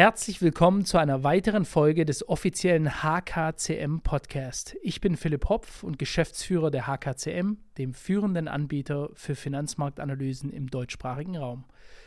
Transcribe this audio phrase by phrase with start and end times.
[0.00, 4.74] Herzlich willkommen zu einer weiteren Folge des offiziellen HKCM Podcast.
[4.80, 11.36] Ich bin Philipp Hopf und Geschäftsführer der HKCM, dem führenden Anbieter für Finanzmarktanalysen im deutschsprachigen
[11.36, 11.66] Raum.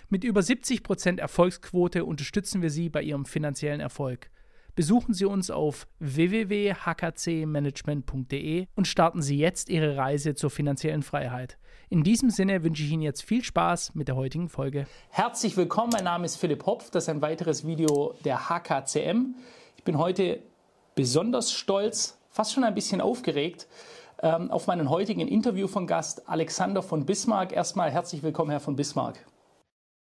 [0.09, 4.31] Mit über 70% Erfolgsquote unterstützen wir Sie bei Ihrem finanziellen Erfolg.
[4.75, 11.59] Besuchen Sie uns auf www.hkcmanagement.de und starten Sie jetzt Ihre Reise zur finanziellen Freiheit.
[11.89, 14.87] In diesem Sinne wünsche ich Ihnen jetzt viel Spaß mit der heutigen Folge.
[15.11, 16.89] Herzlich willkommen, mein Name ist Philipp Hopf.
[16.89, 19.35] Das ist ein weiteres Video der HKCM.
[19.77, 20.39] Ich bin heute
[20.95, 23.67] besonders stolz, fast schon ein bisschen aufgeregt
[24.23, 27.51] ähm, auf meinen heutigen Interview von Gast Alexander von Bismarck.
[27.51, 29.23] Erstmal herzlich willkommen, Herr von Bismarck.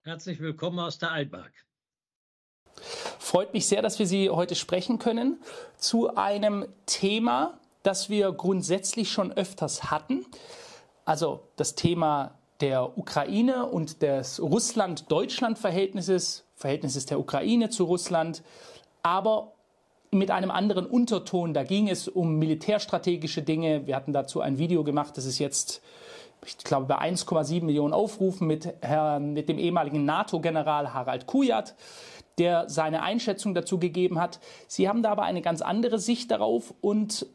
[0.03, 1.51] Herzlich willkommen aus der Altmark.
[3.19, 5.39] Freut mich sehr, dass wir Sie heute sprechen können
[5.77, 10.25] zu einem Thema, das wir grundsätzlich schon öfters hatten.
[11.05, 18.43] Also das Thema der Ukraine und des Russland-Deutschland-Verhältnisses, Verhältnisses der Ukraine zu Russland,
[19.01, 19.53] aber
[20.11, 21.53] mit einem anderen Unterton.
[21.53, 23.87] Da ging es um militärstrategische Dinge.
[23.87, 25.81] Wir hatten dazu ein Video gemacht, das ist jetzt,
[26.45, 31.75] ich glaube, bei 1,7 Millionen Aufrufen mit, Herrn, mit dem ehemaligen NATO-General Harald Kujat,
[32.41, 34.39] der seine Einschätzung dazu gegeben hat.
[34.67, 37.27] Sie haben da aber eine ganz andere Sicht darauf und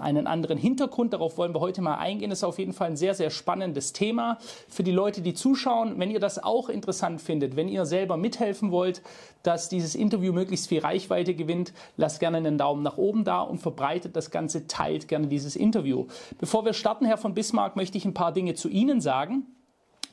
[0.00, 1.12] einen anderen Hintergrund.
[1.12, 2.30] Darauf wollen wir heute mal eingehen.
[2.30, 5.98] Das ist auf jeden Fall ein sehr, sehr spannendes Thema für die Leute, die zuschauen.
[5.98, 9.02] Wenn ihr das auch interessant findet, wenn ihr selber mithelfen wollt,
[9.42, 13.58] dass dieses Interview möglichst viel Reichweite gewinnt, lasst gerne einen Daumen nach oben da und
[13.58, 16.06] verbreitet das Ganze, teilt gerne dieses Interview.
[16.38, 19.46] Bevor wir starten, Herr von Bismarck, möchte ich ein paar Dinge zu Ihnen sagen.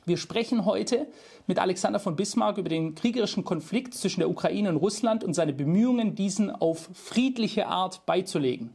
[0.06, 1.06] Wir sprechen heute
[1.46, 5.54] mit Alexander von Bismarck über den kriegerischen Konflikt zwischen der Ukraine und Russland und seine
[5.54, 8.70] Bemühungen, diesen auf friedliche Art beizulegen.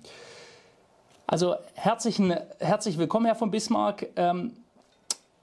[1.28, 4.08] Also herzlichen, herzlich willkommen, Herr von Bismarck.
[4.16, 4.54] Ähm,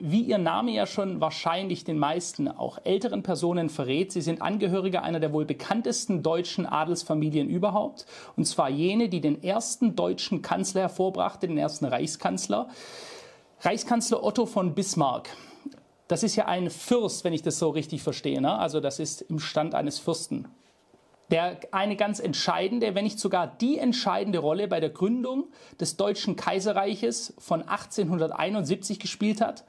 [0.01, 5.05] wie Ihr Name ja schon wahrscheinlich den meisten, auch älteren Personen verrät, Sie sind Angehöriger
[5.05, 8.07] einer der wohl bekanntesten deutschen Adelsfamilien überhaupt.
[8.37, 12.69] Und zwar jene, die den ersten deutschen Kanzler hervorbrachte, den ersten Reichskanzler.
[13.61, 15.31] Reichskanzler Otto von Bismarck.
[16.09, 18.41] Das ist ja ein Fürst, wenn ich das so richtig verstehe.
[18.41, 18.57] Ne?
[18.57, 20.49] Also das ist im Stand eines Fürsten
[21.31, 25.49] der eine ganz entscheidende, wenn nicht sogar die entscheidende Rolle bei der Gründung
[25.81, 29.65] des Deutschen Kaiserreiches von 1871 gespielt hat.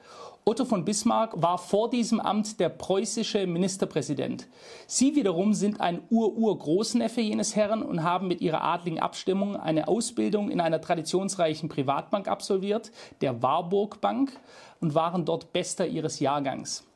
[0.48, 4.48] Otto von Bismarck war vor diesem Amt der preußische Ministerpräsident.
[4.86, 10.50] Sie wiederum sind ein Ur-Ur-Großneffe jenes Herren und haben mit ihrer adligen Abstimmung eine Ausbildung
[10.50, 14.32] in einer traditionsreichen Privatbank absolviert, der Warburg Bank,
[14.80, 16.87] und waren dort Bester ihres Jahrgangs.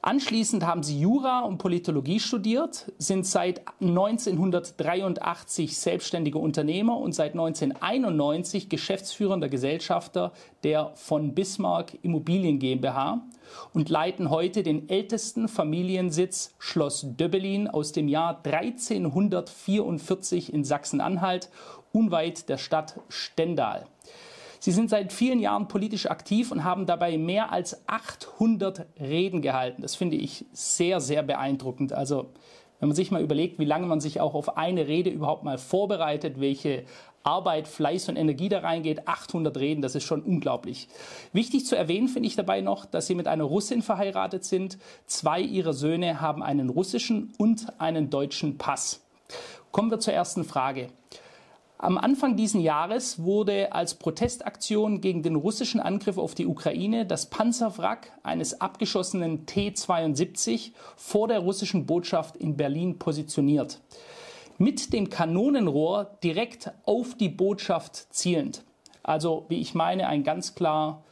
[0.00, 8.68] Anschließend haben sie Jura und Politologie studiert, sind seit 1983 selbstständige Unternehmer und seit 1991
[8.68, 10.30] geschäftsführender Gesellschafter
[10.62, 13.22] der von Bismarck Immobilien GmbH
[13.74, 21.50] und leiten heute den ältesten Familiensitz Schloss Döbbelin aus dem Jahr 1344 in Sachsen-Anhalt,
[21.92, 23.84] unweit der Stadt Stendal.
[24.60, 29.82] Sie sind seit vielen Jahren politisch aktiv und haben dabei mehr als 800 Reden gehalten.
[29.82, 31.92] Das finde ich sehr, sehr beeindruckend.
[31.92, 32.26] Also
[32.80, 35.58] wenn man sich mal überlegt, wie lange man sich auch auf eine Rede überhaupt mal
[35.58, 36.84] vorbereitet, welche
[37.24, 40.88] Arbeit, Fleiß und Energie da reingeht, 800 Reden, das ist schon unglaublich.
[41.32, 44.78] Wichtig zu erwähnen finde ich dabei noch, dass sie mit einer Russin verheiratet sind.
[45.06, 49.00] Zwei ihrer Söhne haben einen russischen und einen deutschen Pass.
[49.72, 50.88] Kommen wir zur ersten Frage.
[51.80, 57.30] Am Anfang dieses Jahres wurde als Protestaktion gegen den russischen Angriff auf die Ukraine das
[57.30, 63.80] Panzerwrack eines abgeschossenen T-72 vor der russischen Botschaft in Berlin positioniert.
[64.58, 68.64] Mit dem Kanonenrohr direkt auf die Botschaft zielend.
[69.04, 71.04] Also, wie ich meine, ein ganz klar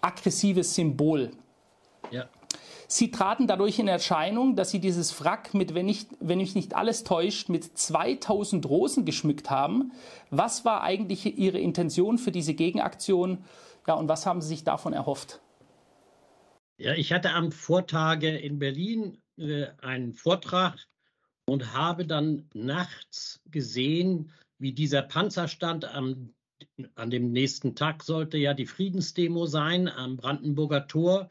[0.00, 1.30] aggressives Symbol.
[2.88, 6.74] Sie traten dadurch in Erscheinung, dass sie dieses Wrack mit, wenn, nicht, wenn mich nicht
[6.74, 9.92] alles täuscht, mit 2000 Rosen geschmückt haben.
[10.30, 13.44] Was war eigentlich Ihre Intention für diese Gegenaktion?
[13.86, 15.40] Ja, und was haben Sie sich davon erhofft?
[16.78, 20.76] Ja, ich hatte am Vortage in Berlin äh, einen Vortrag
[21.46, 25.84] und habe dann nachts gesehen, wie dieser Panzer stand.
[25.86, 26.34] Am,
[26.94, 31.30] an dem nächsten Tag sollte ja die Friedensdemo sein am Brandenburger Tor.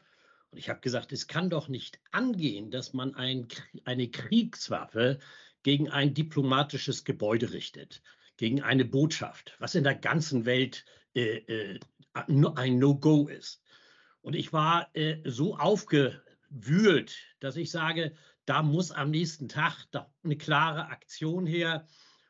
[0.56, 3.46] Und ich habe gesagt, es kann doch nicht angehen, dass man ein,
[3.84, 5.18] eine Kriegswaffe
[5.62, 8.02] gegen ein diplomatisches Gebäude richtet,
[8.38, 11.80] gegen eine Botschaft, was in der ganzen Welt äh, äh,
[12.14, 13.62] ein No-Go ist.
[14.22, 18.14] Und ich war äh, so aufgewühlt, dass ich sage,
[18.46, 19.84] da muss am nächsten Tag
[20.24, 21.86] eine klare Aktion her.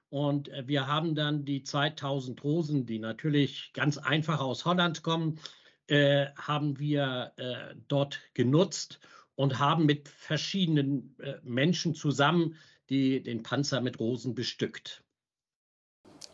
[0.09, 5.39] Und äh, wir haben dann die 2000 Rosen, die natürlich ganz einfach aus Holland kommen,
[5.89, 9.01] äh, haben wir äh, dort genutzt,
[9.37, 12.57] und haben mit verschiedenen äh, Menschen zusammen
[12.89, 15.03] die, den Panzer mit Rosen bestückt.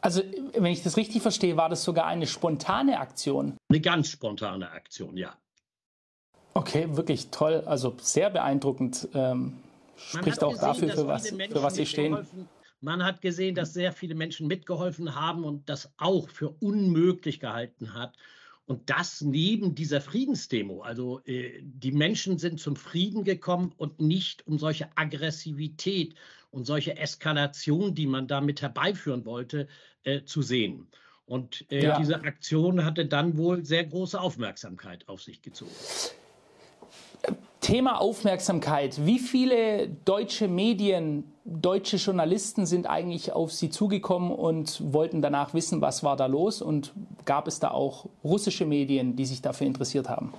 [0.01, 0.23] Also,
[0.55, 3.57] wenn ich das richtig verstehe, war das sogar eine spontane Aktion.
[3.69, 5.37] Eine ganz spontane Aktion, ja.
[6.55, 7.63] Okay, wirklich toll.
[7.67, 9.09] Also sehr beeindruckend.
[9.15, 9.59] Ähm,
[9.97, 12.27] spricht auch gesehen, dafür, für was, für was Sie stehen.
[12.81, 17.95] Man hat gesehen, dass sehr viele Menschen mitgeholfen haben und das auch für unmöglich gehalten
[17.95, 18.17] hat.
[18.73, 20.81] Und das neben dieser Friedensdemo.
[20.81, 26.15] Also äh, die Menschen sind zum Frieden gekommen und nicht um solche Aggressivität
[26.51, 29.69] und solche Eskalation, die man damit herbeiführen wollte,
[30.05, 30.87] äh, zu sehen.
[31.27, 31.99] Und äh, ja.
[31.99, 35.71] diese Aktion hatte dann wohl sehr große Aufmerksamkeit auf sich gezogen.
[37.63, 39.07] Thema Aufmerksamkeit.
[39.07, 45.81] Wie viele deutsche Medien, deutsche Journalisten sind eigentlich auf Sie zugekommen und wollten danach wissen,
[45.81, 46.61] was war da los?
[46.61, 46.93] Und
[47.25, 50.35] gab es da auch russische Medien, die sich dafür interessiert haben?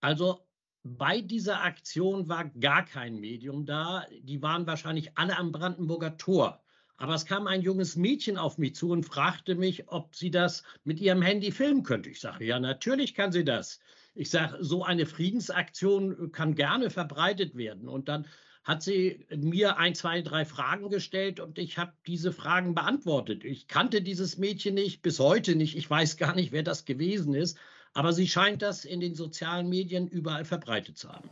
[0.00, 0.38] Also
[0.82, 4.04] bei dieser Aktion war gar kein Medium da.
[4.22, 6.58] Die waren wahrscheinlich alle am Brandenburger Tor.
[6.96, 10.62] Aber es kam ein junges Mädchen auf mich zu und fragte mich, ob sie das
[10.84, 12.08] mit ihrem Handy filmen könnte.
[12.08, 13.78] Ich sage, ja, natürlich kann sie das.
[14.14, 17.88] Ich sage, so eine Friedensaktion kann gerne verbreitet werden.
[17.88, 18.26] Und dann
[18.62, 23.44] hat sie mir ein, zwei, drei Fragen gestellt und ich habe diese Fragen beantwortet.
[23.44, 25.76] Ich kannte dieses Mädchen nicht, bis heute nicht.
[25.76, 27.58] Ich weiß gar nicht, wer das gewesen ist.
[27.92, 31.28] Aber sie scheint das in den sozialen Medien überall verbreitet zu haben.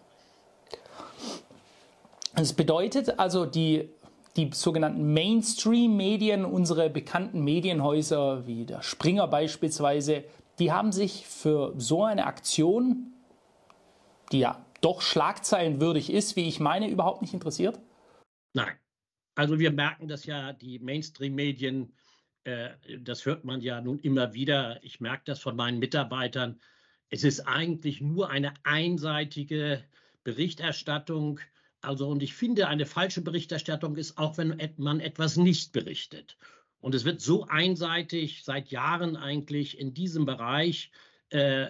[2.37, 3.89] Das bedeutet also, die,
[4.37, 10.25] die sogenannten Mainstream-Medien, unsere bekannten Medienhäuser wie der Springer beispielsweise,
[10.59, 13.13] die haben sich für so eine Aktion,
[14.31, 17.81] die ja doch schlagzeilenwürdig ist, wie ich meine, überhaupt nicht interessiert?
[18.53, 18.75] Nein.
[19.35, 21.95] Also wir merken das ja, die Mainstream-Medien,
[22.45, 22.71] äh,
[23.01, 24.83] das hört man ja nun immer wieder.
[24.83, 26.61] Ich merke das von meinen Mitarbeitern.
[27.09, 29.83] Es ist eigentlich nur eine einseitige
[30.25, 31.41] Berichterstattung.
[31.81, 36.37] Also, und ich finde, eine falsche Berichterstattung ist auch, wenn man etwas nicht berichtet.
[36.83, 40.91] Und es wird so einseitig seit Jahren eigentlich in diesem Bereich
[41.31, 41.69] äh,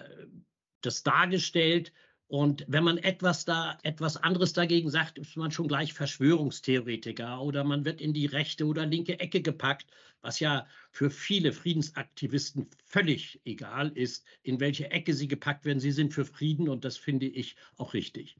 [0.81, 1.93] das dargestellt.
[2.27, 7.63] Und wenn man etwas da, etwas anderes dagegen sagt, ist man schon gleich Verschwörungstheoretiker oder
[7.63, 9.85] man wird in die rechte oder linke Ecke gepackt,
[10.21, 15.79] was ja für viele Friedensaktivisten völlig egal ist, in welche Ecke sie gepackt werden.
[15.79, 18.35] Sie sind für Frieden und das finde ich auch richtig.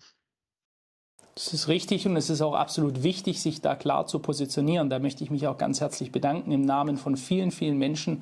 [1.35, 4.91] Das ist richtig und es ist auch absolut wichtig, sich da klar zu positionieren.
[4.91, 8.21] Da möchte ich mich auch ganz herzlich bedanken im Namen von vielen, vielen Menschen,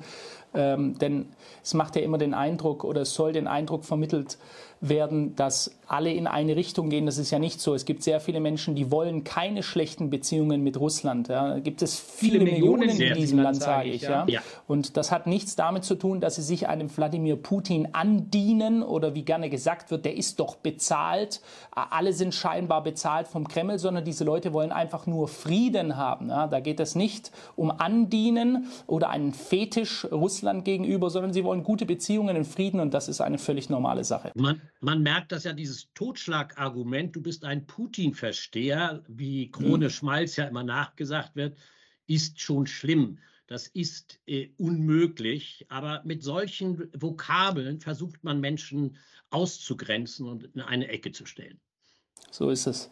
[0.54, 1.26] ähm, denn
[1.62, 4.38] es macht ja immer den Eindruck oder es soll den Eindruck vermittelt
[4.80, 7.06] werden, dass alle in eine Richtung gehen.
[7.06, 7.74] Das ist ja nicht so.
[7.74, 11.28] Es gibt sehr viele Menschen, die wollen keine schlechten Beziehungen mit Russland.
[11.28, 11.50] Ja.
[11.54, 14.02] Da gibt es viele, viele Millionen, Millionen in diesem Land, sage ich.
[14.02, 14.26] Ja.
[14.26, 14.40] ja.
[14.66, 19.14] Und das hat nichts damit zu tun, dass sie sich einem Wladimir Putin andienen oder
[19.14, 21.40] wie gerne gesagt wird, der ist doch bezahlt.
[21.70, 26.28] Alle sind scheinbar bezahlt vom Kreml, sondern diese Leute wollen einfach nur Frieden haben.
[26.28, 26.46] Ja.
[26.46, 31.86] Da geht es nicht um Andienen oder einen Fetisch Russland gegenüber, sondern sie wollen gute
[31.86, 34.32] Beziehungen in Frieden und das ist eine völlig normale Sache.
[34.34, 39.90] Man, man merkt das ja, dieses Totschlagargument, du bist ein Putin-Versteher, wie Krone mhm.
[39.90, 41.56] Schmalz ja immer nachgesagt wird,
[42.06, 43.18] ist schon schlimm.
[43.46, 45.66] Das ist äh, unmöglich.
[45.68, 48.96] Aber mit solchen Vokabeln versucht man Menschen
[49.30, 51.60] auszugrenzen und in eine Ecke zu stellen.
[52.32, 52.90] So ist es.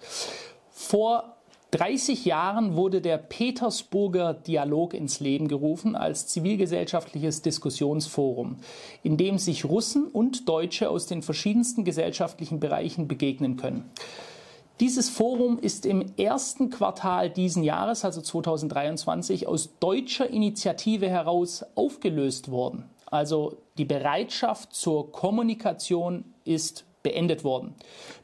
[0.71, 1.37] Vor
[1.71, 8.57] 30 Jahren wurde der Petersburger Dialog ins Leben gerufen als zivilgesellschaftliches Diskussionsforum,
[9.03, 13.91] in dem sich Russen und Deutsche aus den verschiedensten gesellschaftlichen Bereichen begegnen können.
[14.79, 22.51] Dieses Forum ist im ersten Quartal diesen Jahres, also 2023, aus deutscher Initiative heraus aufgelöst
[22.51, 22.91] worden.
[23.07, 27.75] Also die Bereitschaft zur Kommunikation ist beendet worden.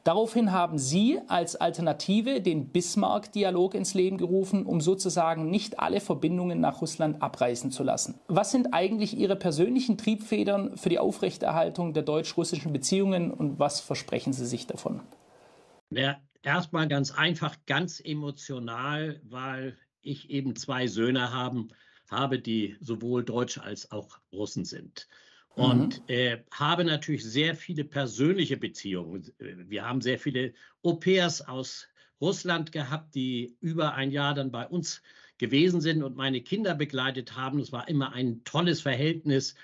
[0.04, 6.60] Daraufhin haben Sie als Alternative den Bismarck-Dialog ins Leben gerufen, um sozusagen nicht alle Verbindungen
[6.60, 8.18] nach Russland abreißen zu lassen.
[8.28, 14.32] Was sind eigentlich Ihre persönlichen Triebfedern für die Aufrechterhaltung der deutsch-russischen Beziehungen und was versprechen
[14.32, 15.00] Sie sich davon?
[15.90, 21.68] Ja, erstmal ganz einfach, ganz emotional, weil ich eben zwei Söhne haben,
[22.10, 25.08] habe, die sowohl Deutsch als auch Russen sind
[25.56, 26.14] und mhm.
[26.14, 29.32] äh, habe natürlich sehr viele persönliche Beziehungen.
[29.38, 31.88] Wir haben sehr viele Au-pairs aus
[32.20, 35.02] Russland gehabt, die über ein Jahr dann bei uns
[35.38, 37.58] gewesen sind und meine Kinder begleitet haben.
[37.58, 39.54] Es war immer ein tolles Verhältnis.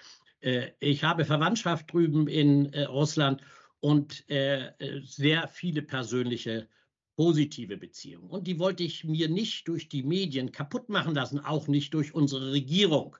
[0.40, 3.42] Äh, ich habe Verwandtschaft drüben in äh, Russland
[3.80, 4.72] und äh,
[5.02, 6.68] sehr viele persönliche
[7.16, 8.30] positive Beziehungen.
[8.30, 12.14] Und die wollte ich mir nicht durch die Medien kaputt machen lassen, auch nicht durch
[12.14, 13.16] unsere Regierung.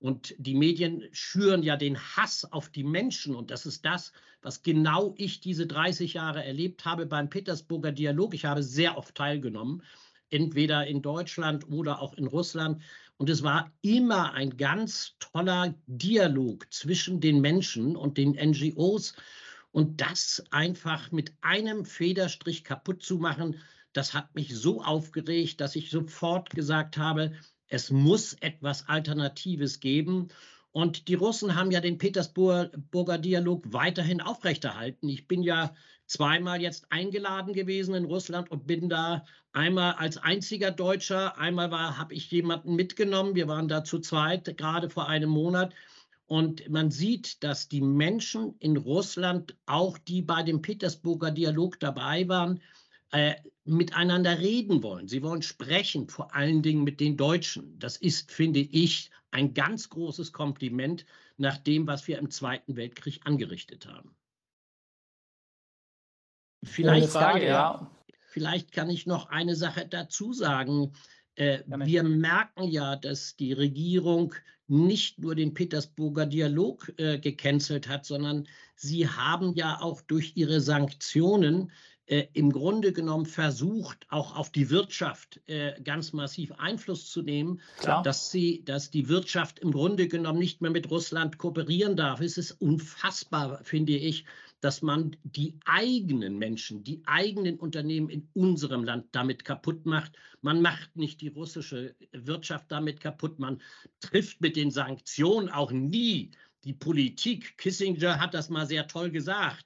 [0.00, 3.34] Und die Medien schüren ja den Hass auf die Menschen.
[3.34, 8.34] Und das ist das, was genau ich diese 30 Jahre erlebt habe beim Petersburger Dialog.
[8.34, 9.82] Ich habe sehr oft teilgenommen,
[10.30, 12.82] entweder in Deutschland oder auch in Russland.
[13.18, 19.14] Und es war immer ein ganz toller Dialog zwischen den Menschen und den NGOs.
[19.70, 23.56] Und das einfach mit einem Federstrich kaputt zu machen,
[23.92, 27.32] das hat mich so aufgeregt, dass ich sofort gesagt habe,
[27.70, 30.28] es muss etwas Alternatives geben.
[30.72, 35.08] Und die Russen haben ja den Petersburger Dialog weiterhin aufrechterhalten.
[35.08, 35.74] Ich bin ja
[36.06, 42.14] zweimal jetzt eingeladen gewesen in Russland und bin da einmal als einziger Deutscher, einmal habe
[42.14, 43.34] ich jemanden mitgenommen.
[43.34, 45.72] Wir waren da zu zweit, gerade vor einem Monat.
[46.26, 52.28] Und man sieht, dass die Menschen in Russland, auch die bei dem Petersburger Dialog dabei
[52.28, 52.60] waren,
[53.10, 53.34] äh,
[53.70, 55.08] miteinander reden wollen.
[55.08, 57.78] Sie wollen sprechen, vor allen Dingen mit den Deutschen.
[57.78, 63.20] Das ist, finde ich, ein ganz großes Kompliment nach dem, was wir im Zweiten Weltkrieg
[63.24, 64.14] angerichtet haben.
[66.62, 67.90] Vielleicht, Frage, ja.
[68.26, 70.92] vielleicht kann ich noch eine Sache dazu sagen.
[71.36, 74.34] Äh, wir merken ja, dass die Regierung
[74.66, 78.46] nicht nur den Petersburger Dialog äh, gecancelt hat, sondern
[78.76, 81.72] sie haben ja auch durch ihre Sanktionen
[82.10, 87.60] äh, im Grunde genommen versucht, auch auf die Wirtschaft äh, ganz massiv Einfluss zu nehmen,
[87.78, 88.02] Klar.
[88.02, 92.20] dass sie, dass die Wirtschaft im Grunde genommen nicht mehr mit Russland kooperieren darf.
[92.20, 94.24] Es ist unfassbar, finde ich,
[94.60, 100.10] dass man die eigenen Menschen, die eigenen Unternehmen in unserem Land damit kaputt macht.
[100.42, 103.38] Man macht nicht die russische Wirtschaft damit kaputt.
[103.38, 103.62] Man
[104.00, 106.32] trifft mit den Sanktionen auch nie
[106.64, 107.56] die Politik.
[107.56, 109.64] Kissinger hat das mal sehr toll gesagt.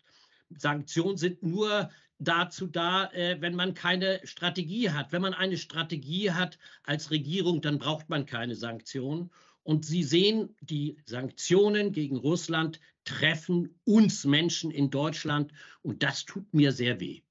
[0.51, 5.13] Sanktionen sind nur dazu da, äh, wenn man keine Strategie hat.
[5.13, 9.31] Wenn man eine Strategie hat als Regierung, dann braucht man keine Sanktionen.
[9.63, 15.53] Und Sie sehen, die Sanktionen gegen Russland treffen uns Menschen in Deutschland
[15.83, 17.23] und das tut mir sehr weh.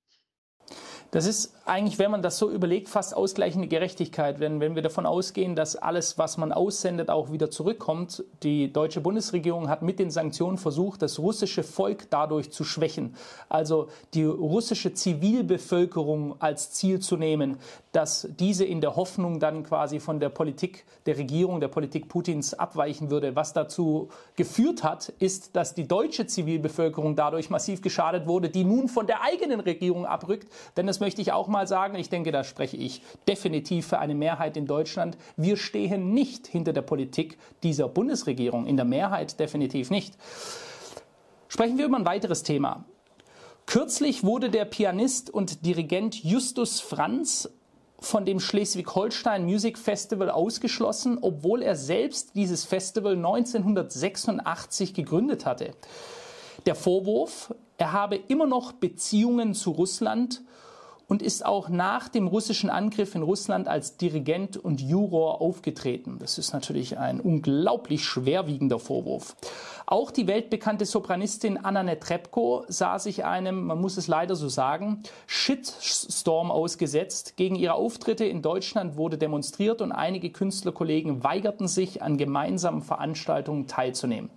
[1.13, 4.39] Das ist eigentlich, wenn man das so überlegt, fast ausgleichende Gerechtigkeit.
[4.39, 8.24] Wenn, wenn wir davon ausgehen, dass alles, was man aussendet, auch wieder zurückkommt.
[8.41, 13.15] Die deutsche Bundesregierung hat mit den Sanktionen versucht, das russische Volk dadurch zu schwächen.
[13.48, 17.60] Also die russische Zivilbevölkerung als Ziel zu nehmen,
[17.91, 22.55] dass diese in der Hoffnung dann quasi von der Politik der Regierung, der Politik Putins
[22.55, 23.36] abweichen würde.
[23.36, 28.88] Was dazu geführt hat, ist, dass die deutsche Zivilbevölkerung dadurch massiv geschadet wurde, die nun
[28.88, 30.51] von der eigenen Regierung abrückt.
[30.75, 31.95] Denn das möchte ich auch mal sagen.
[31.95, 35.17] Ich denke, da spreche ich definitiv für eine Mehrheit in Deutschland.
[35.36, 38.65] Wir stehen nicht hinter der Politik dieser Bundesregierung.
[38.65, 40.15] In der Mehrheit definitiv nicht.
[41.50, 42.86] Sprechen wir über ein weiteres Thema.
[43.65, 47.50] Kürzlich wurde der Pianist und Dirigent Justus Franz
[48.00, 55.72] von dem Schleswig-Holstein Music Festival ausgeschlossen, obwohl er selbst dieses Festival 1986 gegründet hatte.
[56.65, 60.41] Der Vorwurf, er habe immer noch Beziehungen zu Russland
[61.13, 66.17] und ist auch nach dem russischen Angriff in Russland als Dirigent und Juror aufgetreten.
[66.17, 69.36] Das ist natürlich ein unglaublich schwerwiegender Vorwurf.
[69.86, 75.03] Auch die weltbekannte Sopranistin Anna Netrebko sah sich einem, man muss es leider so sagen,
[75.27, 77.38] Shitstorm ausgesetzt.
[77.38, 83.67] Gegen ihre Auftritte in Deutschland wurde demonstriert und einige Künstlerkollegen weigerten sich, an gemeinsamen Veranstaltungen
[83.67, 84.32] teilzunehmen.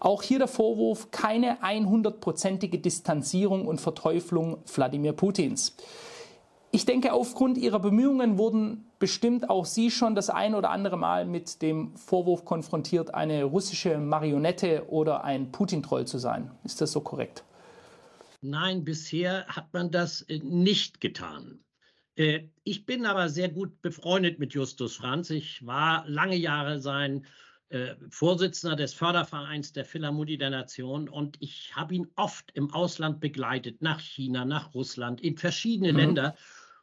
[0.00, 5.76] Auch hier der Vorwurf, keine 100-prozentige Distanzierung und Verteuflung Wladimir Putins.
[6.70, 11.24] Ich denke, aufgrund Ihrer Bemühungen wurden bestimmt auch Sie schon das ein oder andere Mal
[11.24, 16.50] mit dem Vorwurf konfrontiert, eine russische Marionette oder ein Putin-Troll zu sein.
[16.64, 17.42] Ist das so korrekt?
[18.40, 21.60] Nein, bisher hat man das äh, nicht getan.
[22.16, 25.30] Äh, ich bin aber sehr gut befreundet mit Justus Franz.
[25.30, 27.24] Ich war lange Jahre sein
[27.70, 33.20] äh, Vorsitzender des Fördervereins der Philharmonie der Nation und ich habe ihn oft im Ausland
[33.20, 35.98] begleitet, nach China, nach Russland, in verschiedene mhm.
[35.98, 36.36] Länder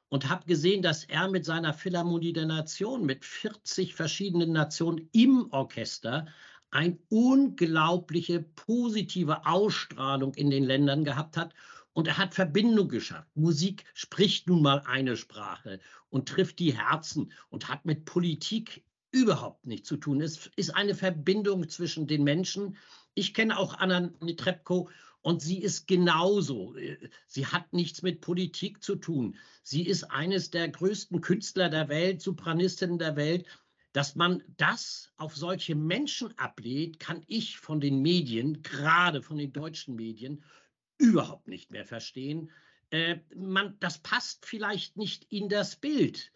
[0.09, 5.51] und habe gesehen, dass er mit seiner Philharmonie der Nation, mit 40 verschiedenen Nationen im
[5.51, 6.27] Orchester,
[6.71, 11.53] eine unglaubliche positive Ausstrahlung in den Ländern gehabt hat.
[11.93, 13.29] Und er hat Verbindung geschafft.
[13.35, 18.83] Musik spricht nun mal eine Sprache und trifft die Herzen und hat mit Politik
[19.15, 20.21] überhaupt nichts zu tun.
[20.21, 22.77] Es ist eine Verbindung zwischen den Menschen.
[23.13, 24.89] Ich kenne auch Anna Netrebko
[25.21, 26.75] und sie ist genauso.
[27.25, 29.37] Sie hat nichts mit Politik zu tun.
[29.63, 33.45] Sie ist eines der größten Künstler der Welt, Sopranistinnen der Welt.
[33.93, 39.53] Dass man das auf solche Menschen ablehnt, kann ich von den Medien, gerade von den
[39.53, 40.43] deutschen Medien,
[40.97, 42.51] überhaupt nicht mehr verstehen.
[42.89, 46.33] Äh, man, das passt vielleicht nicht in das Bild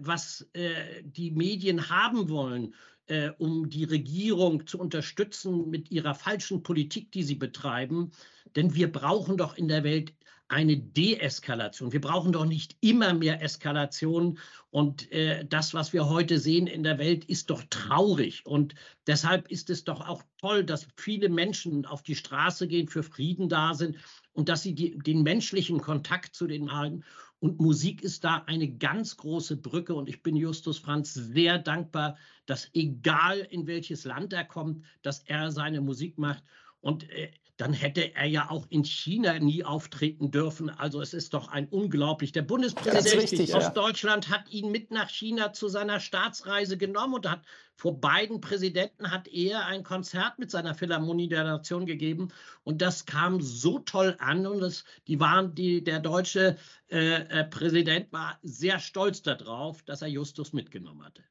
[0.00, 2.74] was äh, die Medien haben wollen.
[3.08, 8.12] äh, um die Regierung zu unterstützen mit ihrer falschen Politik, die sie betreiben.
[8.54, 10.14] Denn wir brauchen doch in der Welt
[10.50, 11.92] eine Deeskalation.
[11.92, 14.38] Wir brauchen doch nicht immer mehr Eskalation.
[14.70, 18.46] Und äh, das, was wir heute sehen in der Welt, ist doch traurig.
[18.46, 18.74] Und
[19.06, 23.50] deshalb ist es doch auch toll, dass viele Menschen auf die Straße gehen, für Frieden
[23.50, 23.96] da sind
[24.32, 27.04] und dass sie die, den menschlichen Kontakt zu den halten.
[27.40, 29.94] Und Musik ist da eine ganz große Brücke.
[29.94, 32.16] Und ich bin Justus Franz sehr dankbar,
[32.46, 36.42] dass egal in welches Land er kommt, dass er seine Musik macht.
[36.80, 40.70] Und äh, dann hätte er ja auch in China nie auftreten dürfen.
[40.70, 42.30] Also es ist doch ein unglaublich.
[42.30, 43.70] Der Bundespräsident richtig, aus ja.
[43.70, 47.42] Deutschland hat ihn mit nach China zu seiner Staatsreise genommen und hat
[47.74, 52.28] vor beiden Präsidenten hat er ein Konzert mit seiner Philharmonie der Nation gegeben
[52.62, 56.56] und das kam so toll an und das, die waren die der deutsche
[56.90, 61.24] äh, äh Präsident war sehr stolz darauf, dass er Justus mitgenommen hatte.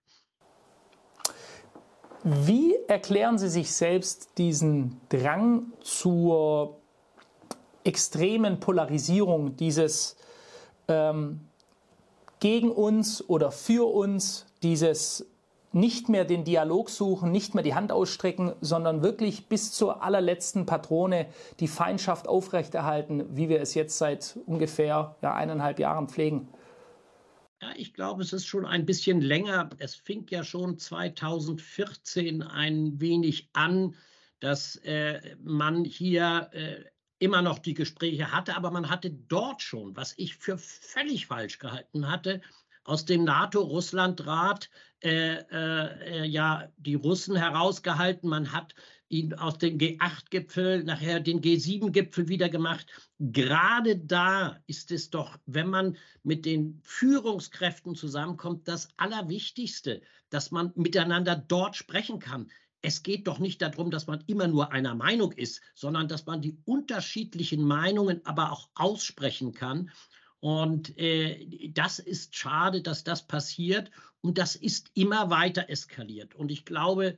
[2.23, 6.77] Wie erklären Sie sich selbst diesen Drang zur
[7.83, 10.17] extremen Polarisierung, dieses
[10.87, 11.41] ähm,
[12.39, 15.25] gegen uns oder für uns, dieses
[15.73, 20.65] nicht mehr den Dialog suchen, nicht mehr die Hand ausstrecken, sondern wirklich bis zur allerletzten
[20.65, 21.27] Patrone
[21.59, 26.47] die Feindschaft aufrechterhalten, wie wir es jetzt seit ungefähr ja, eineinhalb Jahren pflegen?
[27.61, 29.69] Ja, ich glaube, es ist schon ein bisschen länger.
[29.79, 33.95] Es fing ja schon 2014 ein wenig an,
[34.39, 36.83] dass äh, man hier äh,
[37.17, 41.57] immer noch die Gespräche hatte, aber man hatte dort schon, was ich für völlig falsch
[41.57, 42.41] gehalten hatte,
[42.83, 44.69] aus dem NATO-Russland-Rat
[45.03, 48.29] äh, äh, ja die Russen herausgehalten.
[48.29, 48.75] Man hat
[49.09, 52.87] ihn aus dem G8-Gipfel nachher den G7-Gipfel wieder gemacht.
[53.19, 60.71] Gerade da ist es doch, wenn man mit den Führungskräften zusammenkommt, das Allerwichtigste, dass man
[60.75, 62.51] miteinander dort sprechen kann.
[62.81, 66.41] Es geht doch nicht darum, dass man immer nur einer Meinung ist, sondern dass man
[66.41, 69.89] die unterschiedlichen Meinungen aber auch aussprechen kann.
[70.39, 73.89] Und äh, das ist schade, dass das passiert.
[74.21, 76.35] Und das ist immer weiter eskaliert.
[76.35, 77.17] Und ich glaube,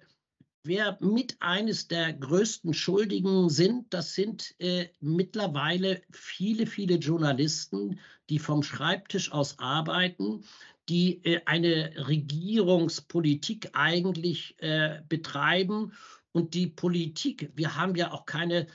[0.63, 8.39] wer mit eines der größten Schuldigen sind, das sind äh, mittlerweile viele, viele Journalisten, die
[8.39, 10.43] vom Schreibtisch aus arbeiten,
[10.89, 15.93] die äh, eine Regierungspolitik eigentlich äh, betreiben.
[16.32, 18.67] Und die Politik, wir haben ja auch keine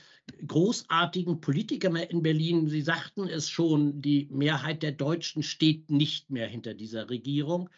[0.45, 2.67] großartigen Politiker mehr in Berlin.
[2.67, 7.69] Sie sagten es schon, die Mehrheit der Deutschen steht nicht mehr hinter dieser Regierung.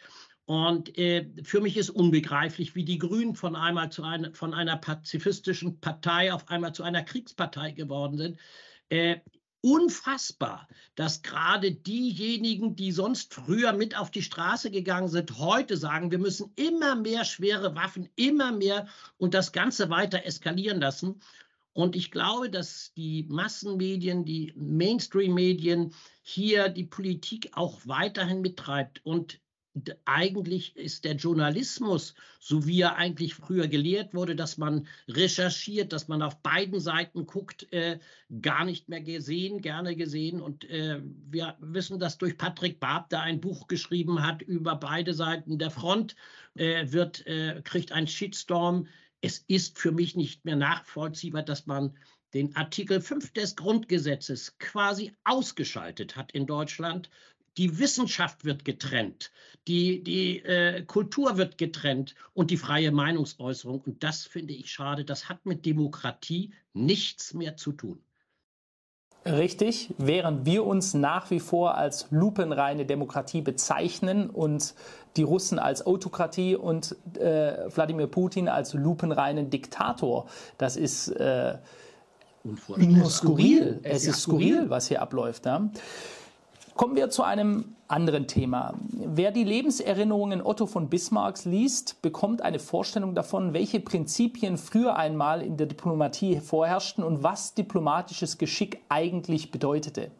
[0.48, 4.78] Und äh, für mich ist unbegreiflich, wie die Grünen von einmal zu einer, von einer
[4.78, 8.40] pazifistischen Partei auf einmal zu einer Kriegspartei geworden sind.
[8.88, 9.16] Äh,
[9.60, 16.10] unfassbar, dass gerade diejenigen, die sonst früher mit auf die Straße gegangen sind, heute sagen,
[16.10, 21.20] wir müssen immer mehr schwere Waffen, immer mehr und das Ganze weiter eskalieren lassen.
[21.74, 29.04] Und ich glaube, dass die Massenmedien, die Mainstream-Medien hier die Politik auch weiterhin mittreibt.
[29.04, 29.40] Und
[30.04, 36.08] eigentlich ist der Journalismus, so wie er eigentlich früher gelehrt wurde, dass man recherchiert, dass
[36.08, 37.98] man auf beiden Seiten guckt, äh,
[38.40, 40.40] gar nicht mehr gesehen, gerne gesehen.
[40.40, 45.14] Und äh, wir wissen, dass durch Patrick Barb, der ein Buch geschrieben hat über beide
[45.14, 46.16] Seiten der Front,
[46.54, 48.86] äh, wird, äh, kriegt ein Shitstorm.
[49.20, 51.96] Es ist für mich nicht mehr nachvollziehbar, dass man
[52.34, 57.10] den Artikel 5 des Grundgesetzes quasi ausgeschaltet hat in Deutschland
[57.58, 59.32] die Wissenschaft wird getrennt,
[59.66, 63.82] die, die äh, Kultur wird getrennt und die freie Meinungsäußerung.
[63.84, 65.04] Und das finde ich schade.
[65.04, 68.00] Das hat mit Demokratie nichts mehr zu tun.
[69.26, 74.74] Richtig, während wir uns nach wie vor als lupenreine Demokratie bezeichnen und
[75.16, 80.28] die Russen als Autokratie und äh, Wladimir Putin als lupenreinen Diktator.
[80.56, 81.58] Das ist äh,
[82.44, 83.80] nur skurril.
[83.82, 85.44] Es ist skurril, was hier abläuft.
[85.44, 85.68] Ja?
[86.78, 88.74] Kommen wir zu einem anderen Thema.
[88.92, 95.42] Wer die Lebenserinnerungen Otto von Bismarcks liest, bekommt eine Vorstellung davon, welche Prinzipien früher einmal
[95.42, 100.12] in der Diplomatie vorherrschten und was diplomatisches Geschick eigentlich bedeutete.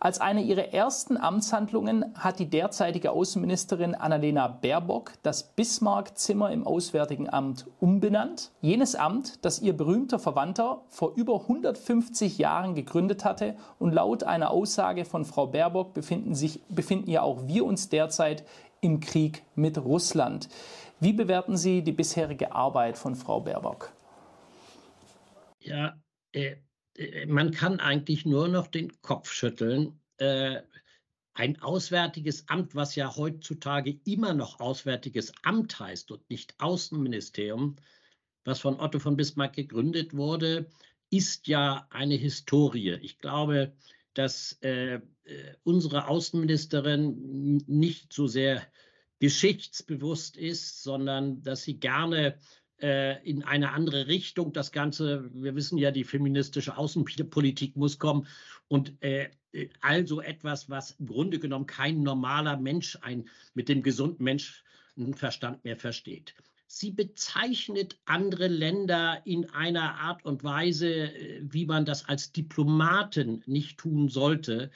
[0.00, 7.28] Als eine ihrer ersten Amtshandlungen hat die derzeitige Außenministerin Annalena Baerbock das Bismarck-Zimmer im Auswärtigen
[7.28, 8.52] Amt umbenannt.
[8.60, 13.56] Jenes Amt, das ihr berühmter Verwandter vor über 150 Jahren gegründet hatte.
[13.80, 18.44] Und laut einer Aussage von Frau Baerbock befinden, sich, befinden ja auch wir uns derzeit
[18.80, 20.48] im Krieg mit Russland.
[21.00, 23.92] Wie bewerten Sie die bisherige Arbeit von Frau Baerbock?
[25.58, 25.94] Ja,
[26.32, 26.56] äh,
[27.26, 30.00] man kann eigentlich nur noch den Kopf schütteln.
[30.18, 30.62] Äh,
[31.34, 37.76] ein Auswärtiges Amt, was ja heutzutage immer noch Auswärtiges Amt heißt und nicht Außenministerium,
[38.44, 40.68] was von Otto von Bismarck gegründet wurde,
[41.10, 42.98] ist ja eine Historie.
[43.02, 43.72] Ich glaube,
[44.14, 45.00] dass äh, äh
[45.62, 48.66] unsere Außenministerin nicht so sehr
[49.20, 52.36] geschichtsbewusst ist, sondern dass sie gerne äh,
[52.80, 58.26] in eine andere Richtung das Ganze, wir wissen ja, die feministische Außenpolitik muss kommen
[58.68, 59.30] und äh,
[59.80, 65.76] also etwas, was im Grunde genommen kein normaler Mensch ein, mit dem gesunden Menschenverstand mehr
[65.76, 66.34] versteht.
[66.70, 73.42] Sie bezeichnet andere Länder in einer Art und Weise, äh, wie man das als Diplomaten
[73.46, 74.70] nicht tun sollte.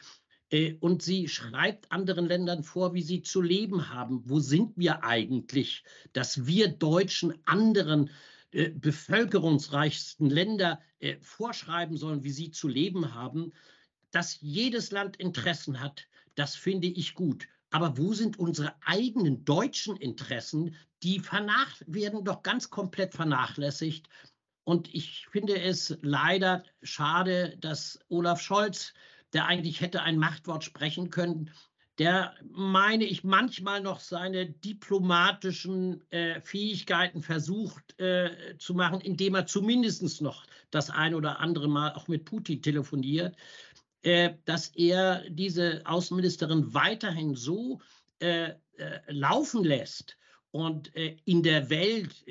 [0.52, 4.22] Äh, und sie schreibt anderen Ländern vor, wie sie zu leben haben.
[4.28, 8.10] Wo sind wir eigentlich, dass wir Deutschen anderen
[8.52, 13.52] äh, bevölkerungsreichsten Länder äh, vorschreiben sollen, wie sie zu leben haben?
[14.12, 17.48] Dass jedes Land Interessen hat, das finde ich gut.
[17.70, 20.76] Aber wo sind unsere eigenen deutschen Interessen?
[21.02, 24.06] Die werden doch ganz komplett vernachlässigt.
[24.64, 28.92] Und ich finde es leider schade, dass Olaf Scholz
[29.32, 31.50] der eigentlich hätte ein Machtwort sprechen können,
[31.98, 39.46] der, meine ich, manchmal noch seine diplomatischen äh, Fähigkeiten versucht äh, zu machen, indem er
[39.46, 43.36] zumindest noch das ein oder andere Mal auch mit Putin telefoniert,
[44.02, 47.80] äh, dass er diese Außenministerin weiterhin so
[48.20, 50.16] äh, äh, laufen lässt
[50.50, 52.24] und äh, in der Welt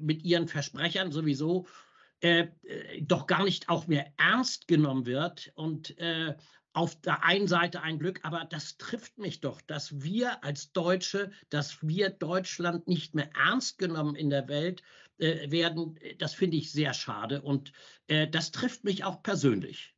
[0.00, 1.66] mit ihren Versprechern sowieso
[2.20, 5.52] äh, äh, doch gar nicht auch mehr ernst genommen wird.
[5.54, 6.34] Und äh,
[6.72, 11.32] auf der einen Seite ein Glück, aber das trifft mich doch, dass wir als Deutsche,
[11.48, 14.82] dass wir Deutschland nicht mehr ernst genommen in der Welt
[15.18, 17.72] äh, werden, das finde ich sehr schade und
[18.06, 19.94] äh, das trifft mich auch persönlich.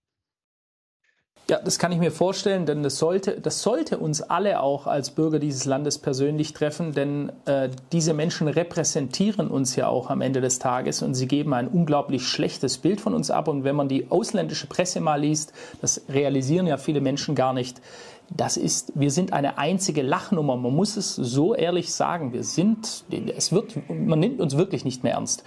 [1.48, 5.10] Ja, das kann ich mir vorstellen, denn das sollte, das sollte uns alle auch als
[5.10, 10.40] Bürger dieses Landes persönlich treffen, denn äh, diese Menschen repräsentieren uns ja auch am Ende
[10.40, 13.48] des Tages und sie geben ein unglaublich schlechtes Bild von uns ab.
[13.48, 17.80] Und wenn man die ausländische Presse mal liest, das realisieren ja viele Menschen gar nicht,
[18.30, 20.56] das ist, wir sind eine einzige Lachnummer.
[20.56, 22.32] Man muss es so ehrlich sagen.
[22.32, 23.04] Wir sind,
[23.36, 25.42] es wird, man nimmt uns wirklich nicht mehr ernst.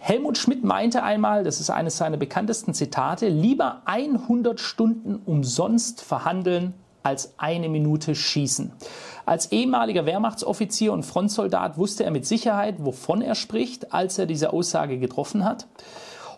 [0.00, 6.74] Helmut Schmidt meinte einmal, das ist eines seiner bekanntesten Zitate, lieber 100 Stunden umsonst verhandeln
[7.02, 8.72] als eine Minute schießen.
[9.26, 14.52] Als ehemaliger Wehrmachtsoffizier und Frontsoldat wusste er mit Sicherheit, wovon er spricht, als er diese
[14.52, 15.66] Aussage getroffen hat.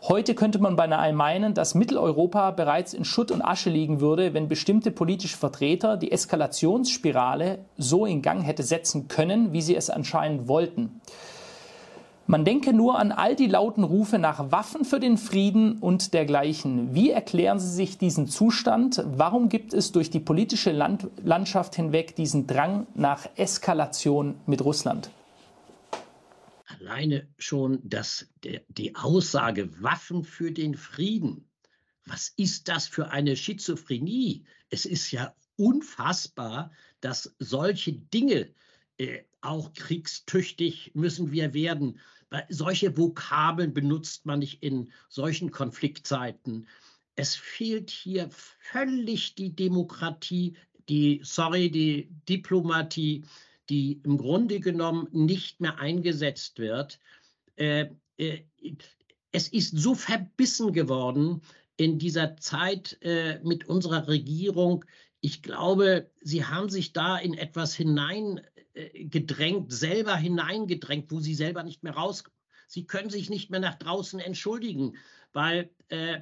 [0.02, 4.48] Heute könnte man beinahe meinen, dass Mitteleuropa bereits in Schutt und Asche liegen würde, wenn
[4.48, 10.48] bestimmte politische Vertreter die Eskalationsspirale so in Gang hätte setzen können, wie sie es anscheinend
[10.48, 11.02] wollten.
[12.30, 16.94] Man denke nur an all die lauten Rufe nach Waffen für den Frieden und dergleichen.
[16.94, 19.02] Wie erklären Sie sich diesen Zustand?
[19.04, 25.10] Warum gibt es durch die politische Land Landschaft hinweg diesen Drang nach Eskalation mit Russland?
[26.66, 31.48] Alleine schon das, der, die Aussage Waffen für den Frieden.
[32.06, 34.44] Was ist das für eine Schizophrenie?
[34.68, 38.50] Es ist ja unfassbar, dass solche Dinge
[38.98, 41.98] äh, auch kriegstüchtig müssen wir werden.
[42.48, 46.68] Solche Vokabeln benutzt man nicht in solchen Konfliktzeiten.
[47.16, 50.56] Es fehlt hier völlig die Demokratie,
[50.88, 53.24] die, sorry, die Diplomatie,
[53.68, 56.98] die im Grunde genommen nicht mehr eingesetzt wird.
[57.56, 58.42] Äh, äh,
[59.32, 61.42] es ist so verbissen geworden
[61.76, 64.84] in dieser Zeit äh, mit unserer Regierung.
[65.20, 68.40] Ich glaube, sie haben sich da in etwas hinein
[68.94, 72.38] gedrängt, selber hineingedrängt, wo sie selber nicht mehr rauskommen.
[72.66, 74.96] Sie können sich nicht mehr nach draußen entschuldigen,
[75.32, 76.20] weil äh,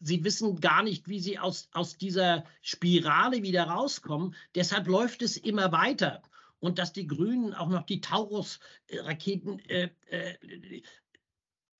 [0.00, 4.34] sie wissen gar nicht, wie sie aus, aus dieser Spirale wieder rauskommen.
[4.54, 6.22] Deshalb läuft es immer weiter.
[6.58, 10.82] Und dass die Grünen auch noch die Taurus-Raketen äh, äh,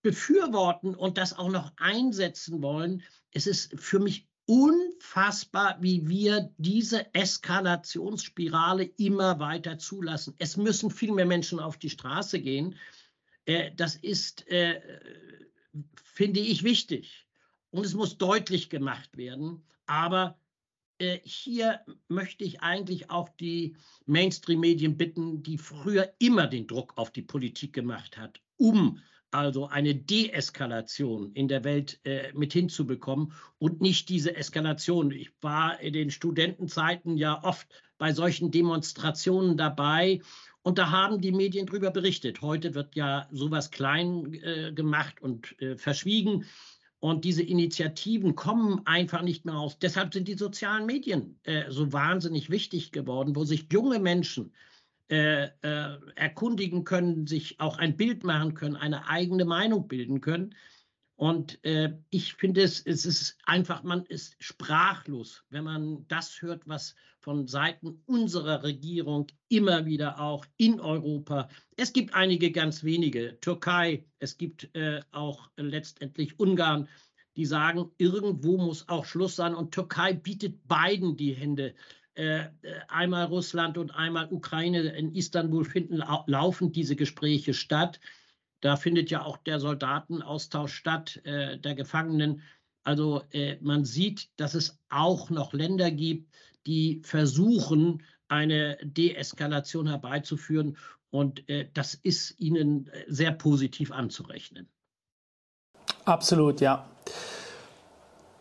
[0.03, 7.15] befürworten und das auch noch einsetzen wollen, es ist für mich unfassbar, wie wir diese
[7.15, 10.35] Eskalationsspirale immer weiter zulassen.
[10.37, 12.77] Es müssen viel mehr Menschen auf die Straße gehen.
[13.47, 14.79] Äh, das ist, äh,
[16.05, 17.27] finde ich, wichtig.
[17.71, 19.65] Und es muss deutlich gemacht werden.
[19.87, 20.39] Aber
[20.99, 27.11] äh, hier möchte ich eigentlich auch die Mainstream-Medien bitten, die früher immer den Druck auf
[27.11, 29.01] die Politik gemacht hat, um
[29.33, 35.11] also eine Deeskalation in der Welt äh, mit hinzubekommen und nicht diese Eskalation.
[35.11, 37.67] Ich war in den Studentenzeiten ja oft
[37.99, 40.21] bei solchen Demonstrationen dabei
[40.63, 42.41] und da haben die Medien darüber berichtet.
[42.41, 46.45] Heute wird ja sowas klein äh, gemacht und äh, verschwiegen.
[47.01, 49.77] Und diese Initiativen kommen einfach nicht mehr aus.
[49.81, 54.53] Deshalb sind die sozialen Medien äh, so wahnsinnig wichtig geworden, wo sich junge Menschen
[55.09, 60.55] äh, äh, erkundigen können, sich auch ein Bild machen können, eine eigene Meinung bilden können.
[61.17, 66.67] Und äh, ich finde es, es ist einfach, man ist sprachlos, wenn man das hört,
[66.67, 71.49] was von Seiten unserer Regierung immer wieder auch in Europa.
[71.77, 76.89] Es gibt einige ganz wenige, Türkei, es gibt äh, auch letztendlich Ungarn,
[77.37, 79.55] die sagen, irgendwo muss auch Schluss sein.
[79.55, 81.75] Und Türkei bietet beiden die Hände.
[82.15, 82.45] Äh,
[82.89, 84.81] einmal Russland und einmal Ukraine.
[84.81, 88.01] In Istanbul finden laufend diese Gespräche statt.
[88.61, 92.43] Da findet ja auch der Soldatenaustausch statt, äh, der Gefangenen.
[92.85, 96.33] Also äh, man sieht, dass es auch noch Länder gibt,
[96.67, 100.77] die versuchen, eine Deeskalation herbeizuführen.
[101.11, 104.69] Und äh, das ist ihnen äh, sehr positiv anzurechnen.
[106.05, 106.89] Absolut, ja.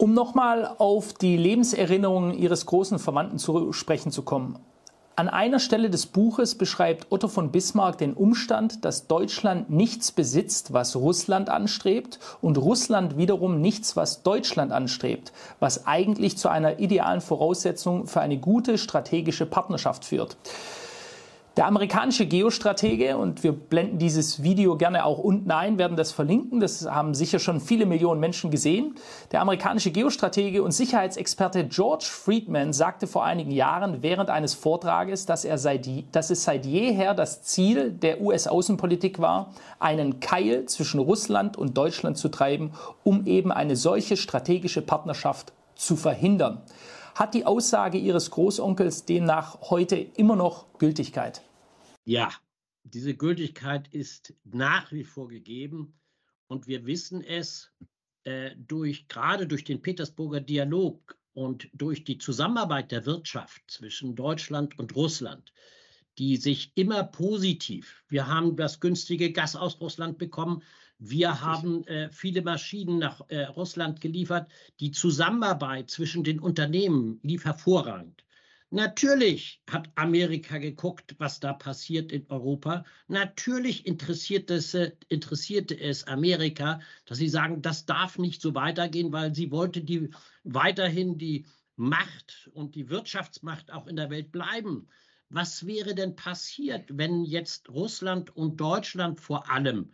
[0.02, 4.58] Um nochmal auf die Lebenserinnerungen Ihres großen Verwandten zu sprechen zu kommen.
[5.16, 10.74] An einer Stelle des Buches beschreibt Otto von Bismarck den Umstand, dass Deutschland nichts besitzt,
[10.74, 17.22] was Russland anstrebt, und Russland wiederum nichts, was Deutschland anstrebt, was eigentlich zu einer idealen
[17.22, 20.36] Voraussetzung für eine gute strategische Partnerschaft führt.
[21.58, 26.62] Der amerikanische Geostratege, und wir blenden dieses Video gerne auch unten ein, werden das verlinken,
[26.62, 28.96] das haben sicher schon viele Millionen Menschen gesehen.
[29.34, 35.44] Der amerikanische Geostratege und Sicherheitsexperte George Friedman sagte vor einigen Jahren während eines Vortrages, dass,
[35.44, 41.58] er seit, dass es seit jeher das Ziel der US-Außenpolitik war, einen Keil zwischen Russland
[41.58, 42.72] und Deutschland zu treiben,
[43.04, 46.62] um eben eine solche strategische Partnerschaft zu verhindern.
[47.15, 51.41] Hat die Aussage Ihres Großonkels demnach heute immer noch Gültigkeit?
[52.06, 52.32] Ja,
[52.84, 56.00] diese Gültigkeit ist nach wie vor gegeben
[56.47, 57.71] und wir wissen es
[58.24, 64.78] äh, durch, gerade durch den Petersburger Dialog und durch die Zusammenarbeit der Wirtschaft zwischen Deutschland
[64.80, 65.54] und Russland,
[66.17, 70.63] die sich immer positiv, wir haben das günstige Gas aus Russland bekommen,
[71.04, 74.52] wir haben äh, viele Maschinen nach äh, Russland geliefert.
[74.80, 78.24] Die Zusammenarbeit zwischen den Unternehmen lief hervorragend.
[78.70, 82.86] Natürlich hat Amerika geguckt, was da passiert in Europa.
[83.08, 89.12] Natürlich interessiert es, äh, interessierte es Amerika, dass sie sagen, das darf nicht so weitergehen,
[89.12, 90.12] weil sie wollte die,
[90.44, 94.88] weiterhin die Macht und die Wirtschaftsmacht auch in der Welt bleiben.
[95.30, 99.92] Was wäre denn passiert, wenn jetzt Russland und Deutschland vor allem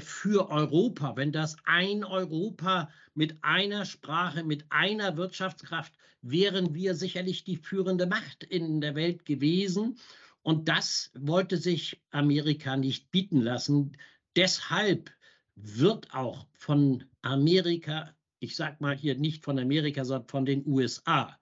[0.00, 7.44] für Europa, wenn das ein Europa mit einer Sprache, mit einer Wirtschaftskraft, wären wir sicherlich
[7.44, 9.98] die führende Macht in der Welt gewesen.
[10.42, 13.96] Und das wollte sich Amerika nicht bieten lassen.
[14.36, 15.10] Deshalb
[15.54, 21.38] wird auch von Amerika, ich sage mal hier nicht von Amerika, sondern von den USA,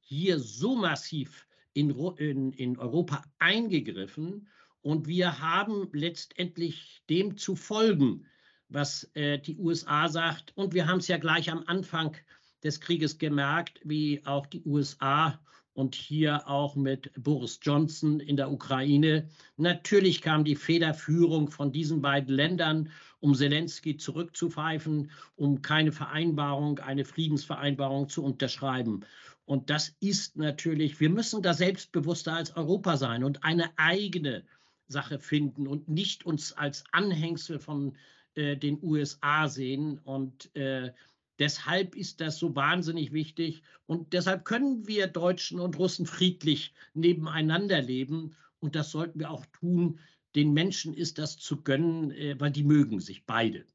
[0.00, 4.48] hier so massiv in, in, in Europa eingegriffen
[4.84, 8.26] und wir haben letztendlich dem zu folgen,
[8.68, 10.52] was äh, die USA sagt.
[10.56, 12.14] Und wir haben es ja gleich am Anfang
[12.62, 15.40] des Krieges gemerkt, wie auch die USA
[15.72, 19.30] und hier auch mit Boris Johnson in der Ukraine.
[19.56, 27.06] Natürlich kam die Federführung von diesen beiden Ländern, um Zelensky zurückzupfeifen, um keine Vereinbarung, eine
[27.06, 29.00] Friedensvereinbarung zu unterschreiben.
[29.46, 34.44] Und das ist natürlich, wir müssen da selbstbewusster als Europa sein und eine eigene
[34.88, 37.96] Sache finden und nicht uns als Anhängsel von
[38.34, 39.98] äh, den USA sehen.
[39.98, 40.92] Und äh,
[41.38, 43.62] deshalb ist das so wahnsinnig wichtig.
[43.86, 48.36] Und deshalb können wir Deutschen und Russen friedlich nebeneinander leben.
[48.60, 50.00] Und das sollten wir auch tun.
[50.34, 53.66] Den Menschen ist das zu gönnen, äh, weil die mögen sich beide.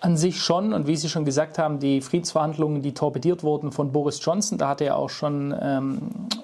[0.00, 0.72] An sich schon.
[0.72, 4.68] Und wie Sie schon gesagt haben, die Friedensverhandlungen, die torpediert wurden von Boris Johnson, da
[4.68, 5.98] hatte ja auch schon ähm,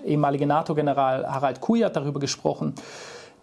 [0.05, 2.75] ehemalige NATO-General Harald Kujat darüber gesprochen.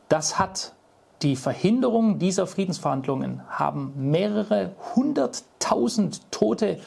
[0.08, 0.74] Das hat
[1.22, 6.80] die Verhinderung dieser Friedensverhandlungen haben mehrere hunderttausend tote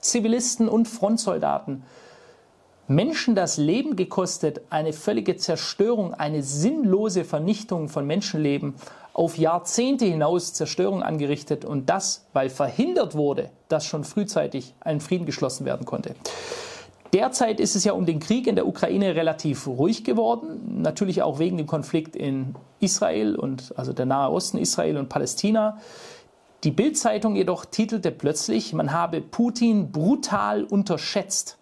[0.00, 1.82] Zivilisten und Frontsoldaten,
[2.88, 8.74] Menschen das Leben gekostet, eine völlige Zerstörung, eine sinnlose Vernichtung von Menschenleben,
[9.16, 15.24] auf Jahrzehnte hinaus Zerstörung angerichtet und das, weil verhindert wurde, dass schon frühzeitig ein Frieden
[15.24, 16.14] geschlossen werden konnte.
[17.14, 21.38] Derzeit ist es ja um den Krieg in der Ukraine relativ ruhig geworden, natürlich auch
[21.38, 25.78] wegen dem Konflikt in Israel und also der Nahe Osten, Israel und Palästina.
[26.62, 31.56] Die Bild-Zeitung jedoch titelte plötzlich, man habe Putin brutal unterschätzt.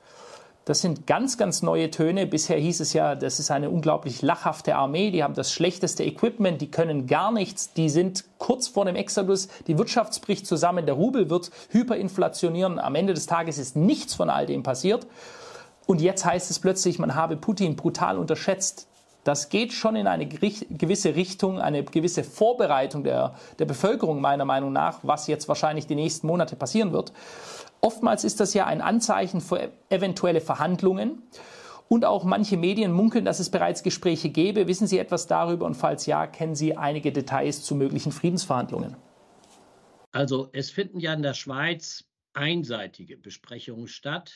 [0.65, 2.27] Das sind ganz, ganz neue Töne.
[2.27, 6.61] Bisher hieß es ja, das ist eine unglaublich lachhafte Armee, die haben das schlechteste Equipment,
[6.63, 10.95] die können gar nichts, die sind kurz vor dem Exodus, die Wirtschaft bricht zusammen, der
[10.95, 12.79] Rubel wird hyperinflationieren.
[12.79, 15.07] Am Ende des Tages ist nichts von all dem passiert.
[15.87, 18.87] Und jetzt heißt es plötzlich, man habe Putin brutal unterschätzt.
[19.23, 24.73] Das geht schon in eine gewisse Richtung, eine gewisse Vorbereitung der, der Bevölkerung meiner Meinung
[24.73, 27.13] nach, was jetzt wahrscheinlich die nächsten Monate passieren wird.
[27.85, 31.23] Oftmals ist das ja ein Anzeichen für eventuelle Verhandlungen.
[31.87, 34.67] Und auch manche Medien munkeln, dass es bereits Gespräche gäbe.
[34.67, 35.67] Wissen Sie etwas darüber?
[35.67, 38.97] Und falls ja, kennen Sie einige Details zu möglichen Friedensverhandlungen?
[40.13, 44.33] Also es finden ja in der Schweiz einseitige Besprechungen statt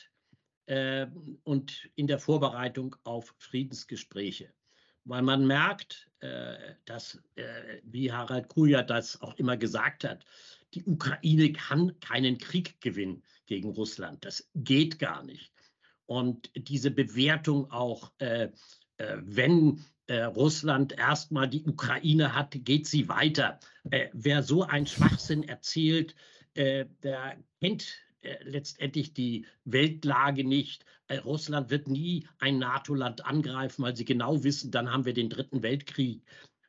[0.67, 1.07] äh,
[1.43, 4.53] und in der Vorbereitung auf Friedensgespräche
[5.05, 10.23] weil man merkt, äh, dass, äh, wie Harald Kuja das auch immer gesagt hat,
[10.75, 14.23] die Ukraine kann keinen Krieg gewinnen gegen Russland.
[14.23, 15.51] Das geht gar nicht.
[16.05, 18.49] Und diese Bewertung auch, äh,
[18.97, 23.59] äh wenn äh, Russland erstmal die Ukraine hat, geht sie weiter.
[23.91, 26.15] Äh, wer so einen Schwachsinn erzählt,
[26.55, 27.85] der kennt
[28.21, 30.83] äh, letztendlich die Weltlage nicht.
[31.07, 35.29] Äh, Russland wird nie ein NATO-Land angreifen, weil sie genau wissen, dann haben wir den
[35.29, 36.21] Dritten Weltkrieg.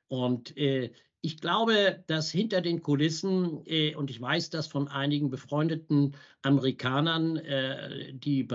[0.07, 5.31] Und äh, ich glaube, dass hinter den Kulissen, äh, und ich weiß das von einigen
[5.31, 8.49] befreundeten Amerikanern, äh, die,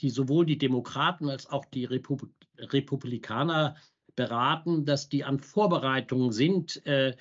[0.00, 2.28] die, sowohl die Demokraten als auch die Repub
[2.58, 3.76] Republikaner
[4.16, 7.16] beraten, dass die an Vorbereitungen sind, äh,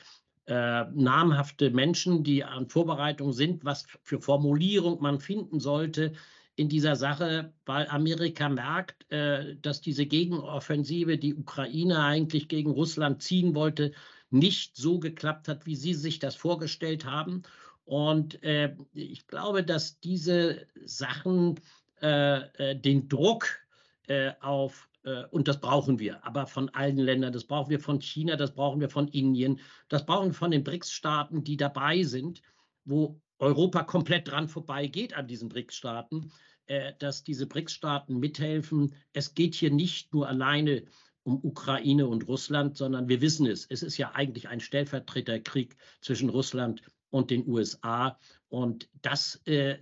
[0.48, 6.14] äh, namhafte Menschen, die an Vorbereitung sind, was für Formulierung man finden sollte
[6.56, 13.22] in dieser Sache, weil Amerika merkt, äh, dass diese Gegenoffensive, die Ukraine eigentlich gegen Russland
[13.22, 13.94] ziehen wollte,
[14.30, 17.44] nicht so geklappt hat, wie sie sich das vorgestellt haben.
[17.86, 21.60] Und äh, ich glaube, dass diese Sachen
[22.02, 23.48] äh, äh, den Druck
[24.08, 27.34] äh, auf äh, und das brauchen wir, aber von allen Ländern.
[27.34, 30.64] Das brauchen wir von China, das brauchen wir von Indien, das brauchen wir von den
[30.64, 32.42] BRICS-Staaten, die dabei sind,
[32.86, 36.32] wo Europa komplett dran vorbeigeht an diesen BRICS-Staaten,
[36.68, 38.94] äh, dass diese BRICS-Staaten mithelfen.
[39.14, 40.84] Es geht hier nicht nur alleine
[41.30, 43.68] um Ukraine und Russland, sondern wir wissen es.
[43.70, 48.18] Es ist ja eigentlich ein Stellvertreterkrieg zwischen Russland und den USA.
[48.50, 49.78] Und das äh,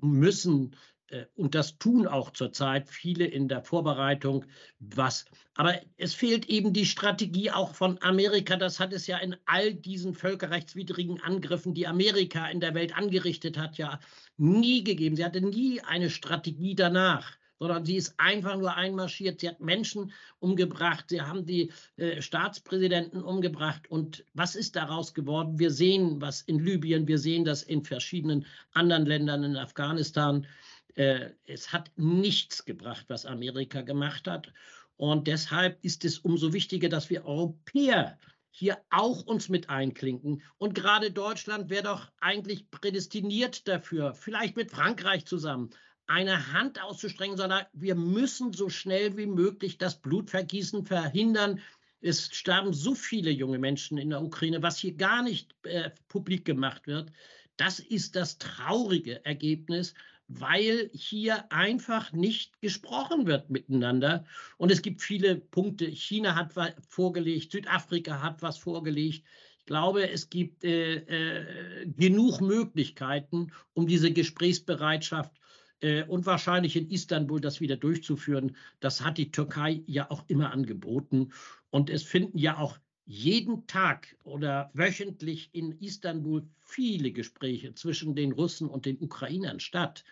[0.00, 0.76] müssen
[1.08, 4.44] äh, und das tun auch zurzeit viele in der Vorbereitung,
[4.78, 5.24] was.
[5.54, 8.56] Aber es fehlt eben die Strategie auch von Amerika.
[8.56, 13.58] Das hat es ja in all diesen völkerrechtswidrigen Angriffen, die Amerika in der Welt angerichtet
[13.58, 13.98] hat, ja
[14.36, 15.16] nie gegeben.
[15.16, 19.40] Sie hatte nie eine Strategie danach sondern sie ist einfach nur einmarschiert.
[19.40, 23.90] Sie hat Menschen umgebracht, sie haben die äh, Staatspräsidenten umgebracht.
[23.90, 25.58] Und was ist daraus geworden?
[25.58, 30.46] Wir sehen was in Libyen, wir sehen das in verschiedenen anderen Ländern, in Afghanistan.
[30.94, 34.52] Äh, es hat nichts gebracht, was Amerika gemacht hat.
[34.96, 38.18] Und deshalb ist es umso wichtiger, dass wir Europäer
[38.50, 40.42] hier auch uns mit einklinken.
[40.58, 45.70] Und gerade Deutschland wäre doch eigentlich prädestiniert dafür, vielleicht mit Frankreich zusammen,
[46.08, 51.60] eine Hand auszustrecken, sondern wir müssen so schnell wie möglich das Blutvergießen verhindern.
[52.00, 56.44] Es sterben so viele junge Menschen in der Ukraine, was hier gar nicht äh, publik
[56.44, 57.12] gemacht wird.
[57.56, 59.94] Das ist das traurige Ergebnis
[60.28, 64.26] weil hier einfach nicht gesprochen wird miteinander.
[64.58, 65.86] Und es gibt viele Punkte.
[65.86, 69.24] China hat was vorgelegt, Südafrika hat was vorgelegt.
[69.58, 75.32] Ich glaube, es gibt äh, äh, genug Möglichkeiten, um diese Gesprächsbereitschaft
[75.80, 78.56] äh, und wahrscheinlich in Istanbul das wieder durchzuführen.
[78.80, 81.32] Das hat die Türkei ja auch immer angeboten.
[81.70, 88.32] Und es finden ja auch jeden Tag oder wöchentlich in Istanbul viele Gespräche zwischen den
[88.32, 90.04] Russen und den Ukrainern statt.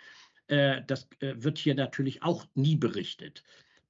[0.49, 3.43] Äh, das äh, wird hier natürlich auch nie berichtet.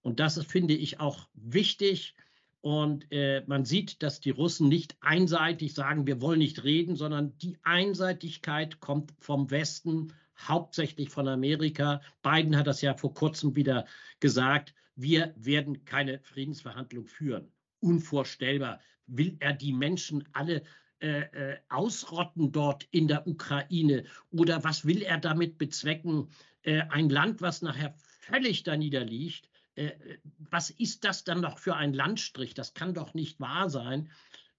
[0.02, 2.14] Und das finde ich auch wichtig.
[2.62, 7.38] Und äh, man sieht, dass die Russen nicht einseitig sagen, wir wollen nicht reden, sondern
[7.38, 12.00] die Einseitigkeit kommt vom Westen, hauptsächlich von Amerika.
[12.22, 13.86] Biden hat das ja vor kurzem wieder
[14.20, 17.52] gesagt, wir werden keine Friedensverhandlung führen.
[17.80, 20.62] Unvorstellbar will er die Menschen alle
[20.98, 24.04] äh, äh, ausrotten dort in der Ukraine?
[24.30, 26.28] Oder was will er damit bezwecken?
[26.62, 29.92] Äh, ein Land, was nachher völlig da niederliegt, äh,
[30.38, 32.54] was ist das dann noch für ein Landstrich?
[32.54, 34.10] Das kann doch nicht wahr sein.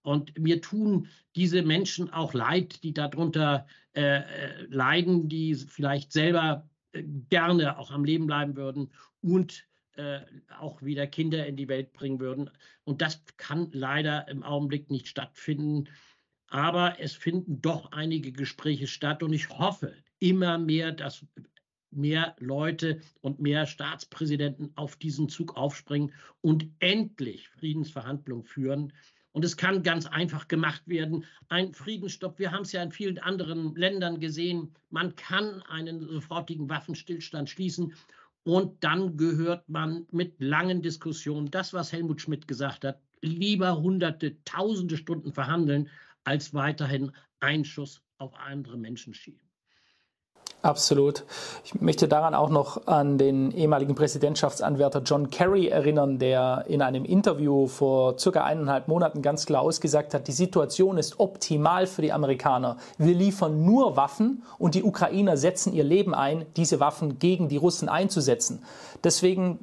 [0.08, 6.69] Und mir tun diese Menschen auch leid, die darunter äh, äh, leiden, die vielleicht selber
[7.29, 9.67] gerne auch am Leben bleiben würden und
[9.98, 10.21] äh,
[10.60, 12.50] auch wieder Kinder in die Welt bringen würden.
[12.86, 15.90] Und das kann leider im Augenblick nicht stattfinden.
[16.48, 21.25] Aber es finden doch einige Gespräche statt und ich hoffe immer mehr, dass
[21.92, 28.94] mehr Leute und mehr Staatspräsidenten auf diesen Zug aufspringen und endlich Friedensverhandlungen führen.
[29.38, 31.23] Und es kann ganz einfach gemacht werden.
[31.50, 36.67] Ein Friedensstopp, wir haben es ja in vielen anderen Ländern gesehen, man kann einen sofortigen
[36.71, 37.94] Waffenstillstand schließen.
[38.42, 44.44] Und dann gehört man mit langen Diskussionen, das, was Helmut Schmidt gesagt hat, lieber hunderte,
[44.44, 45.88] tausende Stunden verhandeln,
[46.23, 49.46] als weiterhin Einschuss auf andere Menschen schieben.
[50.68, 51.24] Absolut.
[51.63, 57.06] Ich möchte daran auch noch an den ehemaligen Präsidentschaftsanwärter John Kerry erinnern, der in einem
[57.06, 62.12] Interview vor circa eineinhalb Monaten ganz klar ausgesagt hat, die Situation ist optimal für die
[62.12, 62.76] Amerikaner.
[62.98, 67.56] Wir liefern nur Waffen und die Ukrainer setzen ihr Leben ein, diese Waffen gegen die
[67.56, 68.62] Russen einzusetzen.
[69.06, 69.60] Deswegen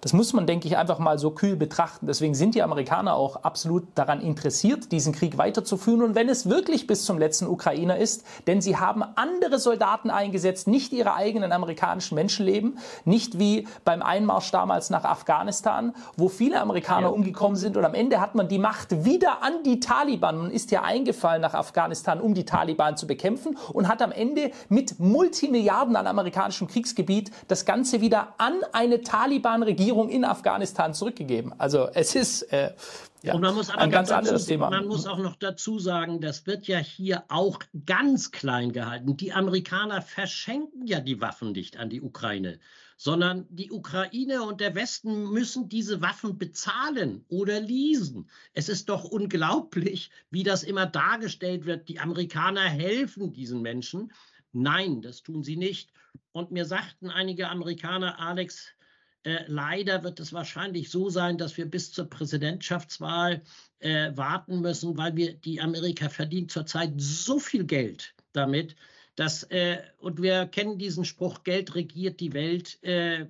[0.00, 2.06] das muss man, denke ich, einfach mal so kühl betrachten.
[2.06, 6.02] Deswegen sind die Amerikaner auch absolut daran interessiert, diesen Krieg weiterzuführen.
[6.02, 10.68] Und wenn es wirklich bis zum letzten Ukrainer ist, denn sie haben andere Soldaten eingesetzt,
[10.68, 17.08] nicht ihre eigenen amerikanischen Menschenleben, nicht wie beim Einmarsch damals nach Afghanistan, wo viele Amerikaner
[17.08, 17.12] ja.
[17.12, 17.76] umgekommen sind.
[17.76, 20.38] Und am Ende hat man die Macht wieder an die Taliban.
[20.38, 24.50] Man ist ja eingefallen nach Afghanistan, um die Taliban zu bekämpfen und hat am Ende
[24.68, 31.52] mit Multimilliarden an amerikanischem Kriegsgebiet das Ganze wieder an eine Taliban-Regierung Regierung in Afghanistan zurückgegeben.
[31.58, 32.72] Also es ist äh,
[33.22, 34.68] ja, und man muss aber ein ganz, ganz anderes Thema.
[34.68, 39.16] Man muss auch noch dazu sagen, das wird ja hier auch ganz klein gehalten.
[39.16, 42.58] Die Amerikaner verschenken ja die Waffen nicht an die Ukraine,
[42.98, 48.28] sondern die Ukraine und der Westen müssen diese Waffen bezahlen oder leasen.
[48.52, 51.88] Es ist doch unglaublich, wie das immer dargestellt wird.
[51.88, 54.12] Die Amerikaner helfen diesen Menschen.
[54.52, 55.92] Nein, das tun sie nicht.
[56.32, 58.74] Und mir sagten einige Amerikaner, Alex,
[59.24, 63.42] äh, leider wird es wahrscheinlich so sein, dass wir bis zur Präsidentschaftswahl
[63.80, 68.76] äh, warten müssen, weil wir die Amerika verdient zurzeit so viel Geld damit,
[69.16, 73.26] dass, äh, und wir kennen diesen Spruch, Geld regiert die Welt, äh,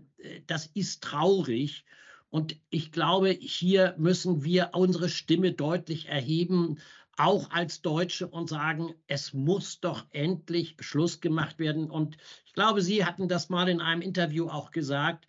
[0.47, 1.85] das ist traurig.
[2.31, 6.79] Und ich glaube, hier müssen wir unsere Stimme deutlich erheben,
[7.17, 11.89] auch als Deutsche und sagen, es muss doch endlich Schluss gemacht werden.
[11.91, 12.17] Und
[12.47, 15.27] ich glaube, Sie hatten das mal in einem Interview auch gesagt.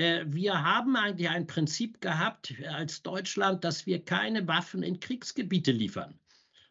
[0.00, 5.72] Äh, wir haben eigentlich ein Prinzip gehabt als Deutschland, dass wir keine Waffen in Kriegsgebiete
[5.72, 6.18] liefern.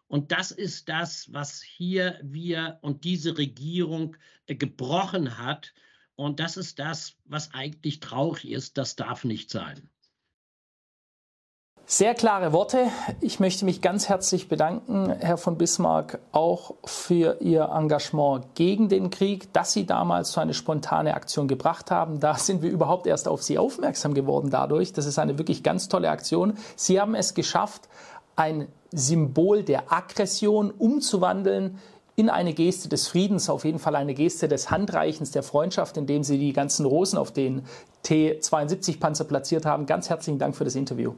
[0.08, 4.18] Und das ist das, was hier wir und diese Regierung
[4.48, 5.76] äh, gebrochen hat.
[6.16, 8.80] Und das ist das, was eigentlich traurig ist.
[8.80, 9.88] Das darf nicht sein.
[11.92, 12.86] Sehr klare Worte.
[13.20, 19.10] Ich möchte mich ganz herzlich bedanken, Herr von Bismarck, auch für Ihr Engagement gegen den
[19.10, 22.20] Krieg, dass Sie damals so eine spontane Aktion gebracht haben.
[22.20, 24.94] Da sind wir überhaupt erst auf Sie aufmerksam geworden dadurch.
[24.94, 26.60] Das ist eine wirklich ganz tolle Aktion.
[26.76, 27.90] Sie haben es geschafft,
[28.36, 31.80] ein Symbol der Aggression umzuwandeln
[32.16, 36.24] in eine Geste des Friedens, auf jeden Fall eine Geste des Handreichens, der Freundschaft, indem
[36.24, 37.64] Sie die ganzen Rosen auf den
[38.04, 39.88] T-72-Panzer platziert haben.
[39.88, 41.16] Ganz herzlichen Dank für das Interview.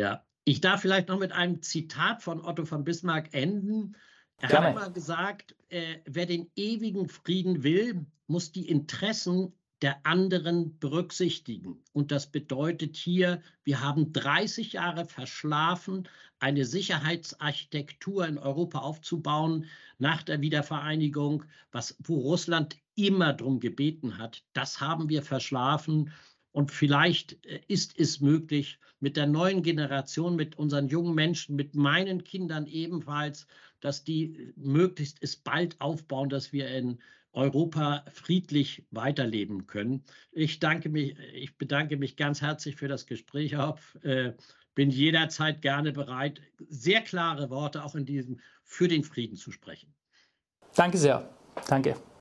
[0.00, 3.96] Ja, ich darf vielleicht noch mit einem Zitat von Otto von Bismarck enden.
[4.38, 4.66] Er Gerne.
[4.68, 11.82] hat immer gesagt, äh, wer den ewigen Frieden will, muss die Interessen der anderen berücksichtigen.
[11.92, 19.66] Und das bedeutet hier, wir haben 30 Jahre verschlafen, eine Sicherheitsarchitektur in Europa aufzubauen
[19.98, 24.42] nach der Wiedervereinigung, was, wo Russland immer darum gebeten hat.
[24.54, 26.12] Das haben wir verschlafen.
[26.52, 31.74] Und vielleicht äh, ist es möglich, mit der neuen Generation, mit unseren jungen Menschen, mit
[31.74, 33.46] meinen Kindern ebenfalls,
[33.80, 36.98] dass die äh, möglichst es bald aufbauen, dass wir in
[37.32, 40.04] Europa friedlich weiterleben können.
[40.32, 43.52] Ich danke mich, ich bedanke mich ganz herzlich für das Gespräch.
[43.52, 44.34] Ich äh,
[44.74, 49.94] bin jederzeit gerne bereit, sehr klare Worte auch in diesem für den Frieden zu sprechen.
[50.74, 51.28] Danke sehr.
[51.68, 51.96] Danke.